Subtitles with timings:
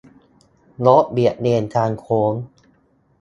[0.85, 2.33] -รถเบียดเลนทางโค้ง